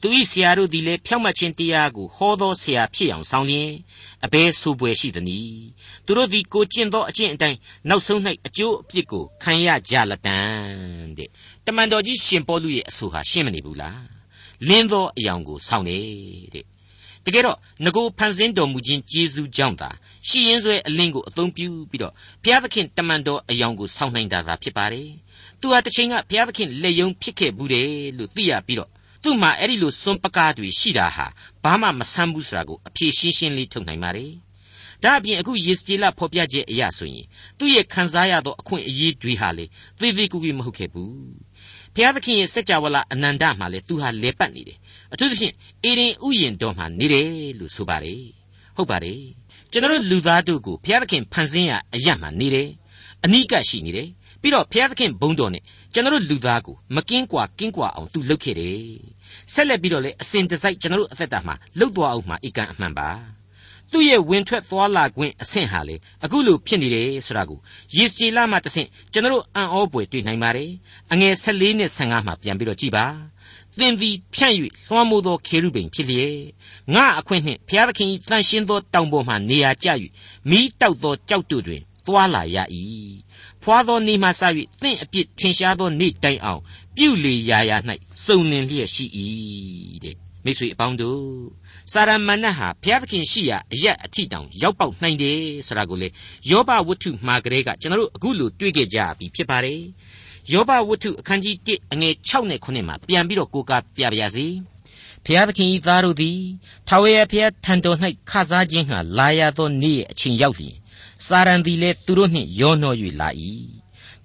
[0.00, 3.70] သူ၏ဆရာတို့သည်လည်းဖြောင့်မတ်ခြင်းတရားကိုဟောသောဆရာဖြစ်အောင်ဆောင်လျင်
[4.24, 5.66] အဘဲဆိုပွေရှိသနည်း
[6.06, 10.38] သူတို့သည်ကိုကျင့်သောအကျင့်အတိုင်းနောက်ဆုံး၌အကျိုးအပြစ်ကိုခံရကြလက်တံ
[11.18, 11.28] တဲ့
[11.66, 14.04] တမန်တော်ကြီးရှင်ပေါလုရဲ့အဆိုဟာရှင်းမနေဘူးလား
[14.68, 15.98] လင်းသောအယောင်ကိုဆောင်နေ
[16.54, 16.64] တဲ့
[17.24, 19.90] တကယ်တော့ငကိုဖန်ဆင်းတော်မူခြင်းကျေးဇူးကြောင့်သာ
[20.28, 25.08] ရှိရင်ဆွဲအလင်းကိုအသုံးပြုပြီးတော့ဘုရားသခင်တမန်တော်အယောင်ကိုဆောင်းနိုင်တာသာဖြစ်ပါတယ်။
[25.60, 28.90] သူဟာတစ်ချိန်ကဘုရားသခင်လက်ယုံဖြစ်ခဲ့ဘူးတယ်လို့သိရပြီးတော့
[29.22, 31.26] သူ့မှာအဲ့ဒီလိုစွန့်ပကားတွေရှိတာဟာ
[31.62, 34.32] ဘာမှမဆန်းဘူးဆိုတာကိုအဖြေရှင်းရှင်းလေးထုတ်နိုင်ပါတယ်။
[35.02, 37.26] ဒါအပြင်အခုယေစကျေလဖော်ပြချက်အရဆိုရင်
[37.58, 39.64] သူ့ရဲ့ခံစားရသောအခွင့်အရေးတွေဟာလေ
[40.00, 41.12] သေသေးကူကူမဟုတ်ခဲ့ဘူး။
[41.94, 44.78] ဘုရားသခင်ရဲ့စัจ java လာအနန္တမှာလေသူဟာလဲပတ်နေတယ်။
[45.12, 45.54] အထူးသဖြင့်
[45.84, 47.28] အေရင်ဥယျင်တော်မှာနေတယ်
[47.58, 48.22] လို့ဆိုပါတယ်။
[48.76, 49.20] ဟုတ်ပါတယ်။
[49.76, 52.68] ကျွန်တော်လူသားတို့ကိုဘုရားသခင်ဖန်ဆင်းရအရမှနေတယ်
[53.24, 54.08] အနိကရှိနေတယ်
[54.40, 58.80] ပြီးတော့ဘုရားသခင်ဘုန်းတော်နဲ့ကျွန်တော်လူသားကိုမကင်းကွာကင်းကွာအောင်သူလုပ်ခဲ့တယ်
[59.52, 63.08] ဆက်လက်ပြီးတော့လေအစဉ်တစိုက်ကျွန်တော်အသက်တာမှာလှုပ်သွားအောင်မှာအကန့်အမှန်ပါ
[63.92, 67.58] သူ့ရဲ့ဝင်ထွက်သွားလာခွင့်အဆင့်ဟာလေအခုလိုဖြစ်နေတယ်ဆိုတာကို
[67.96, 70.70] ယေစကြည်လမှတဆင့်ကျွန်တော်အံ့ဩပွေတွေ့နိုင်ပါတယ်
[71.12, 73.04] အငယ်14နဲ့15မှာပြန်ပြီးတော့ကြည်ပါ
[73.78, 74.54] သင်သည်ဖြန့်၍
[74.88, 76.36] လွှမ်းမိုးသောခေရုဗိမ်ဖြစ်လျက်
[76.94, 79.88] ငါအခွင့်နှင့်ဘုရားသခင်၏တန်ရှင်းသောတောင်ပေါ်မှနေရာကျ၍
[80.50, 82.56] မိတောက်သောကြောက်တို့တွင်သွာလာရ၏
[83.62, 84.42] ဖွာသောနေမှစ၍
[84.82, 86.60] သင်အပြစ်ထင်ရှားသောနေ့တိုင်အောင်
[86.96, 87.76] ပြုလေရာရာ၌
[88.24, 89.04] စုံလင်လျက်ရှိ၏
[90.04, 91.20] တဲ့မိတ်ဆွေအပေါင်းတို့
[91.92, 96.08] စာရမဏတ်ဟာဘုရားသခင်ရှိရာအရက်အထိတောင်ရောက်ပေါက်နိုင်တယ်ဆိုတာကိုလေ
[96.50, 99.80] ယောဘဝတ္ထုမှာကလေးကကျွန်တော်တို့အခုလိုတွေ့ကြကြပြီဖြစ်ပါတယ်
[100.52, 104.46] ယောဘဝတ္ထုအခန်းကြီး1အငယ်6နဲ့9မှာပြန်ပြီးတော့ကိုးကားပြပါရစေ
[105.24, 106.40] ဖျားသခင်ဤသားတို့သည်
[106.88, 107.98] ထာဝရဘုရားထံတော်၌
[108.30, 110.76] ခစားခြင်းဟာလာရသောနေ့အချိန်ရောက်လျင်
[111.26, 113.28] စာရန်သည်လည်းသူတို့နှင့်ရောနှော၍လာ၏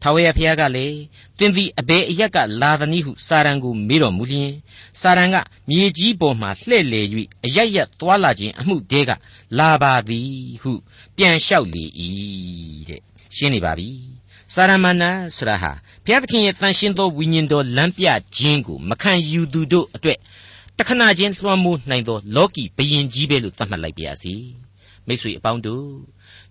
[0.01, 0.97] ထာဝရဘုရားကလည်း
[1.37, 4.51] သင်သည်အဘယ်အရက်ကလာသနည်းဟုစာရန်ကိုမေးတော်မူလျင်
[5.01, 5.35] စာရန်က
[5.69, 7.01] မြေကြီးပေါ်မှလှဲ့လေ၍
[7.45, 9.11] အရရက်သွာလာခြင်းအမှုတဲက
[9.57, 10.71] လာပါသည်ဟု
[11.17, 11.83] ပြန်လျှောက်လေ၏
[12.89, 13.01] တဲ့
[13.35, 13.89] ရှင်းနေပါပြီ
[14.53, 15.71] စာရမဏေဆိုတာဟာ
[16.05, 20.17] ဘုရားသခင်ရဲ့တန်ရှင်းသောဝိညာဉ်တော်လမ်းပြခြင်းကိုမခံယူသူတို့အတွက်
[20.77, 24.33] တခဏချင်းလွှမ်းမိုးနိုင်သောလောကီဘယင်ကြီးပဲလို့သတ်မှတ်လိုက်ပါရစေ
[25.07, 25.87] မိတ်ဆွေအပေါင်းတို့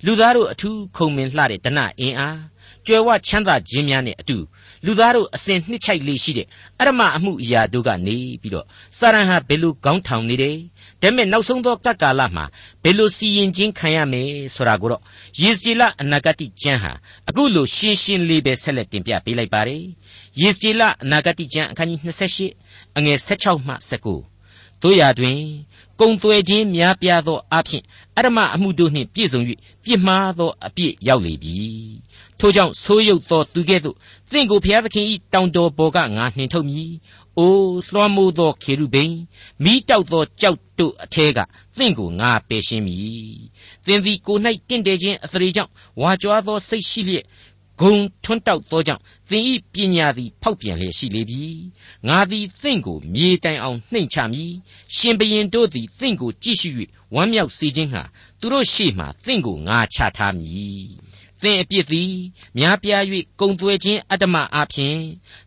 [0.05, 2.41] လူသားတို့အထူးခုံမင်လှတဲ့တဏအင်အား
[2.87, 4.39] ကြွယ်ဝချမ်းသာခြင်းများနဲ့အတူ
[4.85, 6.47] လူသားတို့အစဉ်နှစ်ချိုက်လေးရှိတဲ့
[6.81, 8.67] အရမအမှုအရာတို့ကနေပြီးတော့
[8.99, 10.57] စာရန်ဟာဘယ်လိုကောင်းထောင်နေတယ်
[11.01, 12.45] ဒါပေမဲ့နောက်ဆုံးသောကပ်ကာလမှာ
[12.83, 15.03] ဘယ်လိုစီရင်ခြင်းခံရမယ်ဆိုတာကိုတော့
[15.41, 16.93] ယေစကြည်လအနာဂတိကျမ်းဟာ
[17.29, 19.83] အခုလိုရှင်းရှင်းလေးပဲဆက်လက်တင်ပြပေးလိုက်ပါတယ်
[20.41, 22.01] ယေစကြည်လအနာဂတိကျမ်းအခန်းကြီး
[22.49, 25.39] 28အငယ်16မှ19တို့ရာတွင်
[26.01, 27.83] ကုံသွဲခြင်းများပြားသောအဖြစ်
[28.17, 29.41] အရမအမှုတို့နှင့်ပြည့်စုံ၍
[29.85, 31.57] ပြစ်မှားသောအပြစ်ရောက်လေပြီ
[32.39, 33.97] ထို့ကြောင့်ဆိုးရုပ်သောသူကဲ့သို့
[34.33, 36.91] သင်ကိုဘုရားသခင်၏တောင်တော်ပေါ်ကငါနှင်ထုတ်မည်။
[37.39, 39.17] အိုးလွှမ်းမိုးသောခေရုဗိမ်
[39.65, 41.39] မိတောက်သောကြောက်တို့အထဲက
[41.79, 43.35] သင်ကိုငါပယ်ရှင်းမည်။
[43.87, 44.37] သင်သည်ကို၌
[44.69, 45.71] တင့်တယ်ခြင်းအသရေကြောင့်
[46.01, 47.25] ဝါကြွားသောစိတ်ရှိလျက်
[47.81, 47.95] ဂုံ
[48.25, 51.45] ထွန်းတောက်သောကြောင့်သင်ဤပညာသည်ဖောက်ပြန်လျက်ရှိလေပြီ
[52.09, 54.53] ငါသည်သင်ကိုမြေတိုင်အောင်နှိမ့်ချမည်
[54.97, 56.71] ရှင်ဘရင်တို့သည်သင်ကိုကြည့်ရှု၍
[57.15, 58.03] ဝမ်းမြောက်စေခြင်းဟာ
[58.41, 60.87] သူတို့ရှေ့မှသင်ကိုငါချထားမည်
[61.43, 62.13] သင်အပြစ်သည်
[62.59, 63.03] များပြား၍
[63.41, 64.97] ကုံသွဲခြင်းအတ္တမအဖြစ်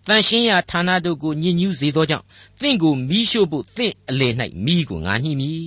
[0.08, 2.26] တန်ရှင်းရာဌာနတို့ကိုညှဉ်းညူးစေသောကြောင့်
[2.62, 4.30] သင်ကိုမိရှို့ဖို့သင်အလေ၌
[4.66, 5.66] မိကိုငါညှိမည်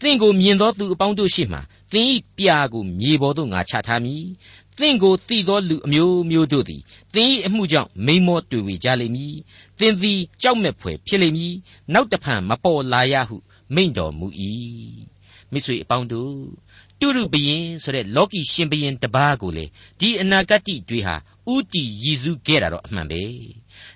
[0.00, 1.58] သင်ကိုမြင်သောသူအပေါင်းတို့ရှေ့မှ
[1.92, 4.24] သင်၏ပြာကိုမြေပေါ်သို့ငါချထားမည်
[4.78, 6.82] သင်ကိုတည်သောလူအမျိုးမျိုးတို့သည်
[7.14, 9.34] သင်၏အမှုကြောင့်မိန်မောတွေ့ဝေကြလိမ့်မည်
[9.78, 11.54] သင်သည်ကြောက်မဲ့ဖွယ်ဖြစ်လိမ့်မည်
[11.92, 13.36] နောက်တဖန်မပေါ်လာရဟု
[13.74, 14.26] မိန့်တော်မူ၏
[15.52, 16.34] မိတ်ဆွေအပေါင်းတို့
[17.00, 19.64] တုရုဘယင်ဆိုတဲ့လောကီရှင်ဘယင်တပါးကိုလေ
[20.00, 21.16] ဒီအနာဂတ်တွေဟာ
[21.54, 23.22] ဥတီရည်စူးခဲ့တာတော့အမှန်ပဲ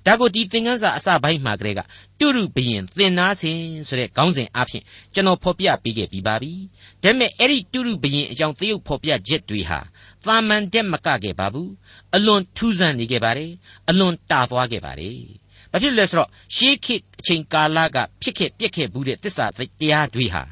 [0.06, 1.80] ဒါကိုဒီသင်ခန်းစာအစပိုင်းမှာကလေးက
[2.20, 4.82] တုရုဘယင်သင်နာစင်ဆိုတဲ့ခေါင်းစဉ်အဖြစ်
[5.14, 6.52] ကျွန်တော်ဖော်ပြပေးခဲ့ပြီးပါပြီ
[7.02, 9.80] ဒါပေမဲ့အဲ့ဒီတုရုဘယင်အကြောင်းသရုပ်ဖော်ပြချက်တွေဟာ
[10.24, 11.70] သာမန်တက်မကခဲ့ပါဘူး
[12.14, 13.52] အလွန်ထူးဆန်းနေခဲ့ပါတယ်
[13.88, 15.18] အလွန်တာသွားခဲ့ပါတယ်
[15.72, 19.60] ဘာဖြစ်လဲဆိုတော့ရှေးခေတ်အချိန်ကာလကဖြစ်ခဲ့ပြက်ခဲ့ဘူးတဲ့တစ္ဆာတ
[19.90, 20.42] ရားတွေဟာ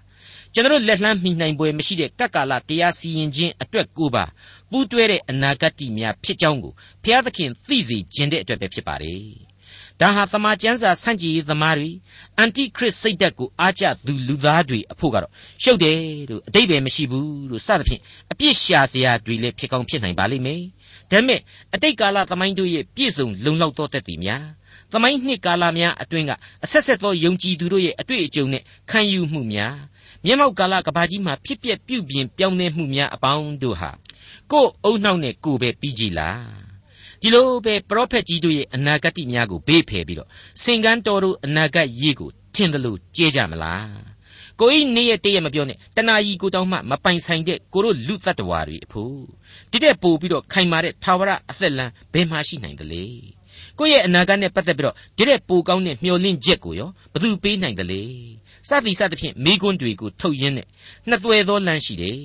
[0.55, 4.25] ကျွန်တော်လက်လှမ်းမိနိုင်ပွဲမရှိတဲ့ကပ်ကာလတရားစီရင်ခြင်းအတွက်ကိုပါ
[4.71, 6.73] ပူးတွဲတဲ့အနာဂတ်များဖြစ်ကြောင်းကို
[7.05, 9.23] ဘုရားသခင်သိစေခြင်းတဲ့အတွက်ပဲဖြစ်ပါတယ်။
[10.01, 11.91] ဒါဟာသမာကျမ်းစာဆန့်ကျင်ရေးသမားတွေ
[12.39, 15.33] အန်တိခရစ်စိတ်ဓာတ်ကိုအားကျသူလူသားတွေအဖို့ကတော့
[15.63, 15.99] ရှုပ်တယ်
[16.31, 20.63] လို့အတိတ်ပဲမရှိဘူးလို့စသဖြင့်အပြစ်ရှာစရာတွေလည်းဖြစ်ကောင်းဖြစ်နိုင်ပါလိမ့်မယ်။
[21.11, 21.41] ဒါပေမဲ့
[21.75, 24.45] အတိတ်ကာလသမိုင်းတို့ရဲ့ပြည့်စုံလုံလောက်သောသက်သေများ
[24.93, 26.33] သမိုင်းနှစ်ကာလများအတွင်းက
[26.65, 29.77] အဆက်ဆက်သောယုံကြည်သူတို့ရဲ့အတွေ့အကြုံနဲ့ခံယူမှုများ
[30.25, 33.91] မျက်မှောက်ကာလကဘာကြီးမှာဖြစ်ပျက်ပြုပြင်ပြောင်းလဲမှုများအပေါင်းတို့ဟာ
[34.53, 36.71] ကိုယ်အုံနှောက်နဲ့ကိုယ်ပဲပြီးကြည်လား
[37.23, 40.29] ဒီလိုပဲပရောဖက်ကြီးတို့ရဲ့အနာဂတ်များကိုဘေးဖယ်ပြီးတော့
[40.63, 44.11] စင်ကန်းတော်တို့အနာဂတ်ရေးကိုထင်တယ်လို့ကြဲကြမလား
[44.61, 49.17] ကိုဤနေ့ရက်တည့်ရက်မပြောနဲ့တနာကြီးကိုတောင်းမှမပိုင်ဆိုင်တဲ့ကိုတို့လူတ attva တွေအဖို့
[49.71, 53.05] တိတဲ့ပို့ပြီးတော့ခိုင်မာတဲ့သာဝရအသက်လမ်းဘယ်မှရှိနိုင်တယ်လေ
[53.79, 58.03] ကိုယ့်ရဲ့အနာဂတ်နဲ့ပတ်သက်ပြီးတော့ဒီတဲ့ပိုကောင်းတဲ့မျှော်လင့်ချက်ကိုရောဘသူပေးနိုင်တယ်လေ
[58.69, 60.67] စသည်စသဖြင့်မိကွန်းတွေကိုထုတ်ရင်းနဲ့
[61.09, 62.19] နှစ်သွဲသောလမ်းရှိတယ်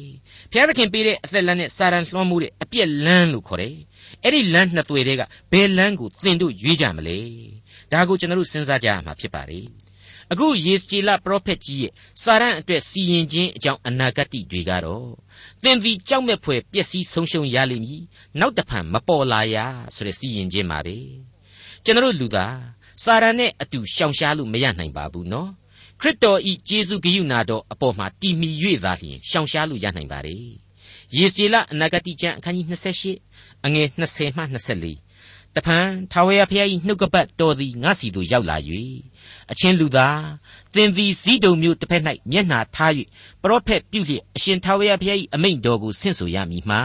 [0.52, 3.76] ဘုရားသခင်ပေးတဲ့အသက်လမ်းနဲ့စာရန်လွှမ်းမိုးတဲ့အပြက်လမ်းလို့ခေါ်တယ်
[4.24, 5.22] အဲ့ဒီလမ်းနှစ်သွဲတွေက
[5.52, 7.20] ဘယ်လမ်းကိုသင်တို့ရွေးကြမလဲ
[7.92, 9.68] ဒါကိုကျွန်တော်တို့စဉ်းစားကြရမှာဖြစ်ပါတယ်
[10.32, 11.92] အခုယေစကြည်လပရောဖက်ကြီးရဲ့
[12.24, 15.10] စာရန်အတွက်စီရင်ခြင်းအကြောင်းအနာဂတ်တွေကတော့
[15.64, 18.04] သင်သည်ကြောက်မဲ့ဖွယ်ပျက်စီးဆုံးရှုံးရလိမ့်မည်
[18.40, 19.58] နောက်တဖန်မပေါ်လာရ
[19.96, 20.98] ဆိုတဲ့စီရင်ခြင်းပါပဲ
[21.84, 22.58] ကျွန်တော်လူသား
[23.04, 25.50] စာရန်နဲ့အတူရှောင်ရှားလို့မရနိုင်ပါဘူးနော်
[26.02, 28.50] ခရစ်တော်ဤဂျေဇုဂိယုနာတော်အပေါ်မှာတည်မီ၍
[28.84, 30.38] သာလျှင်ရှောင်ရှားလို့ရနိုင်ပါ रे
[31.18, 32.66] ယေစီလအနာဂတိကျမ်းအခန်းကြီး
[33.16, 34.44] 28အငယ်20မှ
[35.04, 38.58] 24တဖန်ထာဝရဘုရား၏နှုတ်ကပတ်တော်သည်ငါစီသို့ရောက်လာ၍
[39.52, 40.22] အချင်းလူသား
[40.74, 42.92] သင်သည်ဇီးတုံမျိုးတစ်ဖက်၌မျက်နှာထား၍
[43.42, 46.82] ပရောဖက်ပြုလျက်အရှင်ထာဝရဘုရား၏အမိန့်တော်ကိုဆင့်ဆိုရမည်မှာ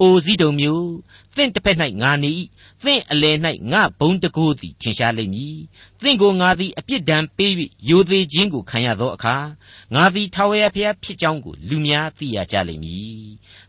[0.00, 0.90] အိုဇီးတုံမျိုး
[1.36, 2.32] သင်တစ်ဖက်၌ငါနေ၏
[2.84, 3.36] သင်အလယ်၌
[3.72, 5.58] ငါဘုံတကိုးသည်ထင်ရှားလိမ့်မည်
[6.02, 7.52] သင်ကိုငါသည်အပြစ်ဒဏ်ပေး၍
[7.88, 9.36] ယိုသေးခြင်းကိုခံရသောအခါ
[9.94, 13.24] ငါသည်ထာဝရဘုရားဖြစ်ကြောင်းကိုလူများသိရကြလိမ့်မည်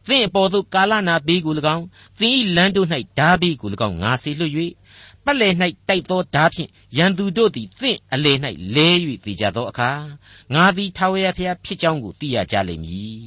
[0.08, 1.86] သင်အပေါ်သို့ကာလနာဘေးကို၎င်း
[2.20, 4.54] သင်၏လမ်းတို့၌ဓာဘေးကို၎င်းငါစေလွှတ်၍
[5.26, 5.54] ပတ်လည်၌
[5.90, 8.38] တိုက်သောဓာဖြင့်ရန်သူတို့သည်သင့်အလယ်၌
[8.76, 8.90] လဲ၍
[9.26, 9.92] တည်ကြသောအခါ
[10.54, 13.26] ငါသည်ထာဝရဘုရားဖြစ်ကြောင်းကိုသိရကြလိမ့်မည်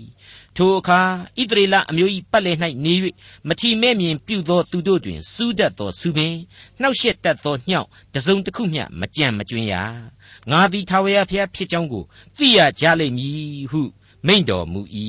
[0.57, 1.01] ထိုအခါ
[1.40, 2.95] ဣသရေလအမျိုး၏ပတ်လည်၌နေ၍
[3.49, 6.35] မထီမဲ့မြင်ပြုသောသူတို့တွင်စူးတတ်သောစုပင်
[6.81, 9.75] နှောက်ရှက်တတ်သောညှောက်တစုံတစ်ခုမျှမကြံ့မကျွင်းရ
[10.51, 12.05] ငါသည်ထာဝရဘုရားဖြစ်ကြောင်းကို
[12.37, 13.83] သိရကြလိမ့်မည်ဟု
[14.27, 14.81] မိန့်တော်မူ၏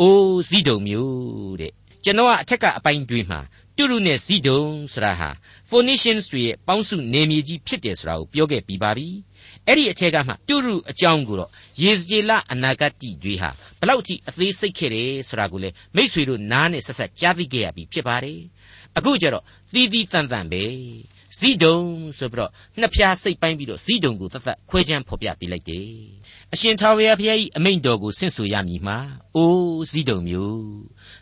[0.00, 1.72] အိုးဇိဒုံမျိုးတဲ့
[2.04, 3.40] ကျွန်တော်ကအထက်ကအပိုင်းတွေမှာ
[3.76, 4.62] တူရုနဲ့ဇီဒုံ
[4.92, 5.28] ဆိုတာဟာ
[5.68, 9.06] Phoenicians တွေရဲ့ပေါင်းစုနေမြေကြီးဖြစ်တယ်ဆိုတာကိုပြောခဲ့ပြီးပါပြီ
[9.66, 11.50] အဲ့ဒီအထက်ကမှတူရုအကြောင်းကိုတော့
[11.82, 18.40] ယေဇကျေလအနာဂတ်တိတွေဟာဘလောက်ထိအသေးစိတ်ခဲ့တယ်ဆိုတာကိုလေမိษွေတို့နားနဲ့ဆက်ဆက်ကြားသိခဲ့ရပြီဖြစ်ပါတယ်
[18.96, 20.62] အခုကျတော့သီးသီးတန်တန်ပဲ
[21.36, 21.78] ဇီဒုံ
[22.18, 25.88] ဆိုပြီးတော့နှစ်ဖြားစိတ်ပိုင်းပြီးတော့ဇီဒုံကိုသတ်သတ်ခွဲခြမ်းဖော်ပြပေးလိုက်တယ်
[26.54, 28.98] အရှင်ထာဝရဘုရား၏အမိန့်တော်ကိုဆင့်ဆိုရမည်မှာ
[29.36, 30.68] အိုးဇီဒုံမျိုး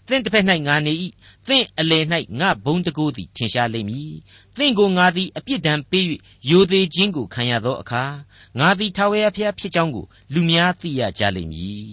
[0.06, 0.92] သင်တစ်ဖက်၌ငါနေ၏
[1.48, 2.04] သင်အလယ်၌
[2.40, 4.12] ငါဘုံတကိုးသည်ထင်ရှားလိမ့်မည်
[4.56, 6.04] သင်ကိုငါသည်အပြစ်ဒဏ်ပေး၍
[6.48, 8.04] ယိုသေးခြင်းကိုခံရသောအခါ
[8.58, 11.90] ငါသည်ထာဝရဘုရားဖြစ်ကြောင်းကိုလူများသိရကြလိမ့်မည်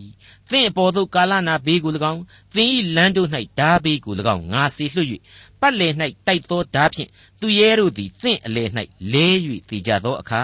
[0.49, 2.21] သင်အပေါ်သို့ကာလနာဘေးကို၎င်း
[2.55, 5.09] သင်၏လမ်းတို့၌ဓာဘေးကို၎င်းငါစေလွှတ်၍
[5.63, 5.93] ပတ်လည်၌
[6.27, 8.69] တိုက်သောဓာဖြင့်သူရဲတို့သည်သင်အလယ်၌
[9.13, 9.27] လဲ၍
[9.69, 10.43] တည်ကြသောအခါ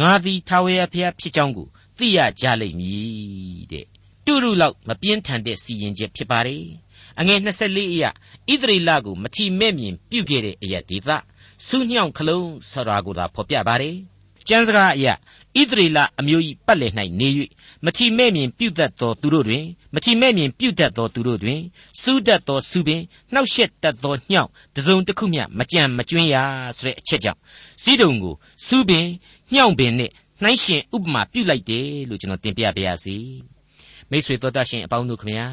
[0.00, 3.86] ငါသည်ထာဝရဘုရားဖြစ်ကြောင်းကိုသိရကြလိမ့်မည်တဲ့
[4.24, 6.64] တူရုလောက်မပြင်းထန်တဲ့စီရင်ချက်ဖြစ်ပါတယ်
[7.20, 8.10] အငယ်24အရာ
[8.50, 11.10] ဣသရေလကိုမထီမဲ့မြင်ပြုခဲ့တဲ့အရာဒေသ
[11.66, 13.96] စူးညောင်ခလုံးဆိုတာကိုသာဖော်ပြပါတယ်
[14.48, 15.14] ကျမ်းစကားအရာ
[15.58, 17.28] ဣသရေလအမျိုး၏ပတ်လည်၌နေ၍
[17.84, 21.60] မထီမဲ့မြင်ပြုတတ်သောသူတို့တွင်မထီမဲ့မြင်ပြုတတ်သောသူတို့တွင်
[22.00, 23.02] စူးတတ်သောစုပင်
[23.32, 26.36] နှောက်ရှက်တတ်သောညှောက်တစုံတစ်ခုမျှမကြံမကျွင်းရ
[26.78, 27.40] ဆိုတဲ့အချက်ကြောင့်
[27.82, 28.34] စီးတုံကို
[28.66, 29.06] စူးပင်
[29.54, 30.10] ညှောက်ပင်နဲ့
[30.42, 33.16] နှိုင်းရှင်ဥပမာပြုလိုက်တယ်လို့ကျွန်တော်တင်ပြပါရစေ
[34.10, 35.48] မိတ်ဆွေတော်တတ်ရှင်အပေါင်းတို့ခမညာ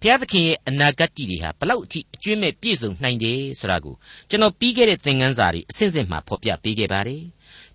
[0.00, 3.94] ဘုရားသခင်ရဲ့အနာဂတ်တီတွေဟာဘလောက်အထိအကျွင့်မဲ့ပြည့်စုံနိုင်တယ်ဆိုတာကို
[4.30, 7.22] ကျွန်တော်ပြီးခဲ့တဲ့သင်ခန်းစာတွေအစဉ်စဉ်မှာဖော်ပြပေးခဲ့ပါတယ်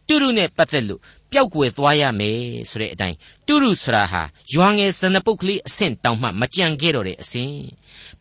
[0.08, 2.40] တူရုနဲ့ပတ်သက်လို့ပျောက်ကွယ်သွားရမယ်
[2.70, 3.18] ဆိုတဲ့အတိုင်း
[3.48, 4.22] တူရုဆိုတာဟာ
[4.54, 7.58] ရွာငယ်စနပုတ်ကလေးအဆင့်တောင်မှမကြံခဲ့တော့တဲ့အဆင့်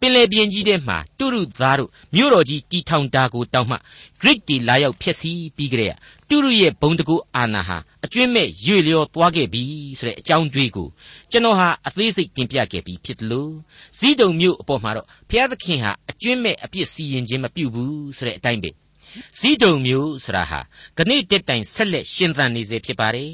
[0.01, 3.77] ပင်လေပြင်းကြီးထဲမှာတူရုသားတို့မြို့တော်ကြီးတီထောင်တာကိုတောင်မှ
[4.21, 5.95] Greek တီလာရောက်ဖျက်ဆီးပြီးကြတဲ့
[6.29, 9.63] တူရုရဲ့ဘုံတကူအာနာဟာအကျွင့်မဲ့ရွေလျော်သွားခဲ့ပြီ
[9.99, 10.89] ဆိုတဲ့အကြောင်းတွေးကို
[11.31, 13.53] ကျွန်တော်ဟာအသေးစိတ်တင်ပြခဲ့ပြီးဖြစ်တယ်လို့
[13.99, 18.71] ဇီးတုံမြို့အပေါ်မှာတော့ဘုရားသခင်ဟာအကျွင့်မဲ့အပြစ်စီရင်ခြင်းမပြုဘူးဆိုတဲ့အတိုင်းပဲ
[19.39, 20.61] ဇီးတုံမျိုးဆိုတာဟာ
[20.97, 23.31] ဂဏိတက်တိုင်ဆက်လက်ရှင်သန်နေစေဖြစ်ပါတယ်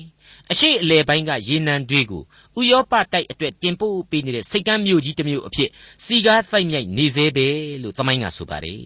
[0.50, 2.22] အရှိအလေပိုင်းကရေနံတွေကို
[2.58, 5.68] ဥရောပတိုက်အတွက်တင်ပို့ပေးနေတဲ့စိတ်ကမ်းမျိုးကြီးတစ်မျိုးအဖြစ်
[6.04, 7.48] စီကားတိုက်မြိုက်နေစေပဲ
[7.82, 8.82] လို့သမိုင်းကဆိုပါတယ်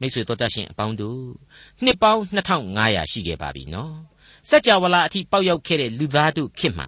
[0.00, 1.20] မိတ်ဆွေတို့တတ်ရှင်အပေါင်းတို့
[1.84, 2.20] နှစ်ပေါင်း
[2.66, 3.94] 2500ရှိခဲ့ပါပြီနော်
[4.48, 6.86] စัจ java လာအထိပေါက်ရောက်ခဲ့တဲ့လူသားတို့ခေတ်မှာ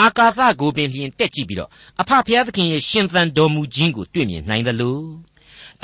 [0.00, 5.00] အာကာသကိုပင်လျင်တက်ကြည့်ပြီးတော့အဖဖျားသခင်ရဲ့ရှင်သန်တော်မူခြင်းကိုတွေ့မြင်နိုင်သလို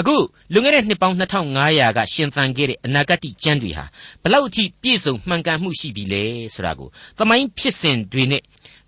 [0.00, 0.16] အခု
[0.52, 1.16] လွန်ခဲ့တဲ့နှစ်ပေါင်း
[1.56, 3.84] 2500ကရှင်သန်ခဲ့တဲ့အနာဂတ်ကျမ်းတွေဟာ
[4.22, 6.22] ဘလောက်အထိပြည့်စုံမှန်ကန်မှုရှိပြီလဲ
[6.54, 8.42] ဆိုတာကိုသမိုင်းဖြစ်စဉ်တွေနဲ့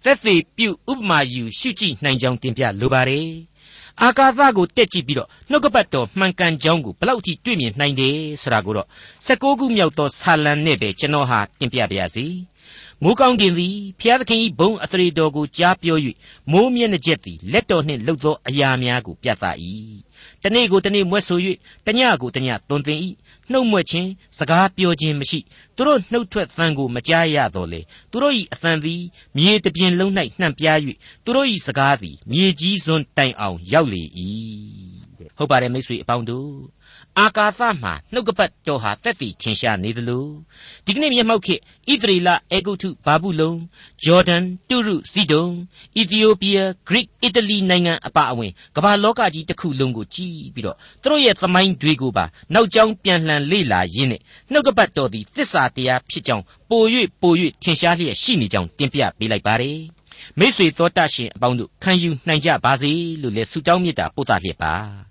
[0.05, 3.29] သက်သေပြုဥပမာယူရှုကြည့်နိုင်ကြောင်းတင်ပြလိုပါတယ်
[4.03, 8.89] အာကာသကိုတက်ကြည့်ပြီးတော့နှုတ်ကပတ်တော်မှန်ကန်ကြောင်းကိုဘလောက်ထိတွေ့မြင်နိုင်တယ်ဆိုတာကိုတော့
[9.27, 12.27] 16ခုမြောက်သောဆာလံနဲ့ပဲကျွန်တော်ဟာတင်ပြပါရစေ
[13.03, 15.99] မိုးကောင်းကင်သည်ဖျားသခင်၏ဘုံအသရေတော်ကိုကြားပြော၍
[16.53, 19.45] မိုးမျက်နှာကျက်သည်လက်တော်နှင့်လှုပ်သောအရာများကိုပြသ၏
[20.45, 21.39] တနေ့ကိုတနေ့မွဲ့ဆို၍
[21.87, 22.99] တညကိုတညသွန်သင်၏
[23.51, 25.41] နှုတ်မွက်ခြင်းစကားပြောခြင်းမရှိ
[25.77, 27.81] သူတို့နှုတ်ထွက်သံကိုမကြားရတော့လေ
[28.11, 29.03] သူတို့၏အသံသည်
[29.37, 30.79] မြေတပြင်လုံး၌နှံ့ပြား၍
[31.25, 34.03] သူတို့၏စကားသည်မြေကြီးစွန်းတိုင်အောင်ရောက်လေ၏
[35.37, 36.49] ဟုတ်ပါတယ်မိတ်ဆွေအပေါင်းတို့
[37.21, 40.27] အာကာသမှာနှုတ်ကပတ်တော်ဟာတက်တည်ထင်ရှားနေသလို
[40.85, 41.61] ဒီကနေ့မျက်မှောက်ခေတ်
[41.93, 43.53] ဣသရေလအေဂုတုဘာဘူးလုံ
[44.05, 45.47] ဂျော်ဒန်တူရုဇီဒုံ
[45.97, 52.25] အီသီယိုးပီးယားဂရိအီတလီနိုင်ငံအပါအဝင်ကမ္ဘာလောကကြီးတစ်ခုလုံးကိုကြည်ပြီးတော့သူတို့ရဲ့သမိုင်းတွေကိုပါ
[52.55, 54.21] နောက်ကျောင်းပြန်လှန်လေ့လာရင်းနဲ့
[54.53, 56.83] နှုတ်ကပတ်တော်သည်သစ္စာတရားဖြစ်ကြောင်းပို၍
[57.21, 59.79] ပို၍ထင်ရှားလျက်ရှိနေကြောင်းတင်ပြပေးလိုက်ပါတယ်
[60.39, 65.04] မိษွေသောတရှင်အပေါင်းတို့ခံယူနိုင်ကြပါစေလို့လည်းဆုတောင်းမေတ္တာပို့သလျက်ပါ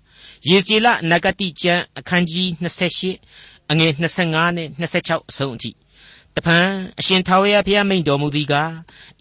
[0.48, 2.48] ယေဇေလနဂတိကျမ်းအခန်းကြီး
[3.10, 3.92] 28အငယ်
[4.24, 5.70] 25နဲ့26အဆုံးအထိ
[6.36, 8.72] တဖန်အရှင်ထာဝရဘုရားမိန့်တော်မူသည်ကား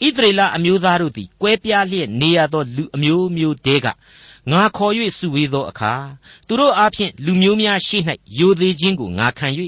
[0.05, 3.88] ဣသရေလအမျိုးသားတို့သည်ကွဲပြားလျက်နေရသောလူအမျိုးမျိုးတဲက
[4.51, 5.93] ငါခေါ်၍စုဝေးသောအခါ
[6.47, 7.97] သူတို့အားဖြင့်လူမျိုးများရှိ၌
[8.38, 9.47] ယိုသေးခြင်းကိုငါခံ၍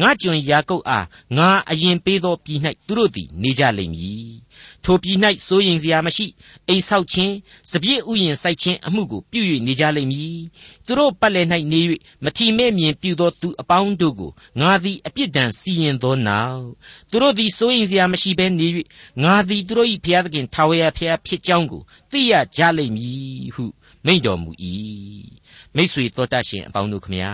[0.00, 4.41] ငါကျွန်ယာကုပ်အားငါအရင်ပေးသောပြည်၌သူတို့သည်နေကြလိမ့်မည်
[4.84, 6.26] ထိုပြည်၌စိုးရင်စရာမရှိ
[6.68, 7.34] အိမ်ဆောက်ခြင်း
[7.70, 10.40] စပြည့်ဥယျင်စိုက်ခြင်းအမှုကိုပြု၍နေကြလိမ့်မည်
[10.86, 11.80] သူတို့ပတ်လည်၌နေ၍
[12.24, 16.64] မထီမဲ့မြင်ပြုသောသူအပေါင်းတို့ကိုငါသည်အပြစ်ဒဏ်စီရင်သောနောက်
[17.10, 18.68] သူတို့သည်စိုးရင်စရာမရှိဘဲနေ၍
[19.22, 23.64] ငါသည်သူတို့၏ဘုရားသခင်ထာဝရဘုရားဖြစ်ကြောင်းကိုသိရကြလိမ့်မည်ဟု
[24.06, 24.50] မိန့်တော်မူ၏
[25.74, 27.32] မိတ်ဆွေတော်တတ်ရှင်အပေါင်းတို့ခမညာ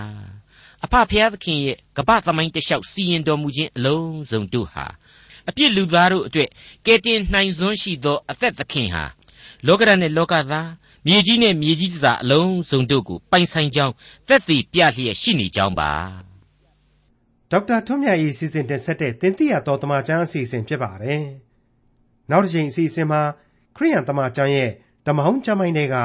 [0.84, 4.86] အဖဖျားသခင်ရဲ့ကပ္ပသမိုင်းတလျှောက်စီရင်တော်မူခြင်းအလုံးစုံတို့ဟာ
[5.48, 6.50] အပြစ်လူသားတို့အတွက်
[6.86, 9.04] ကယ်တင်နိုင်စွမ်းရှိသောအသက်သခင်ဟာ
[9.66, 10.68] လောကရနဲ့လောကသား
[11.06, 13.94] မြေကြီးနဲ့မြေကြီးတစားအလုံးစုံတို့ကိုပိုင်ဆိုင်ကြောင်း
[14.28, 15.92] သက်သေပြလျက်ရှိနေကြောင်းပါ
[17.50, 21.22] ဒေါက်တာထွန်းမြတ်၏စီစဉ်တင်ဆက်တဲ့တင်ပြတော်တမချန်းအစီအစဉ်ဖြစ်ပါတယ်
[22.30, 23.20] နောက်တစ်ချိန်အစီအစဉ်မှာ
[23.76, 24.70] ခရိယန်တမချန်းရဲ့
[25.06, 25.96] ဓမ္မဟောင်းကျမ်းပိုင်းတွေက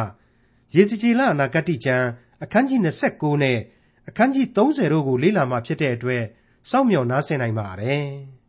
[0.76, 2.08] ယေစီကြည်လအနာဂတ်ကျမ်း
[2.44, 2.80] အခန်းကြီး
[3.12, 3.60] 29နဲ့
[4.10, 6.24] အခန်းကြီး30တို့ကိုလေ့လာမှဖြစ်တဲ့အတွက်
[6.70, 8.08] စောင့်မျှော်နားဆင်နိုင်ပါတယ်။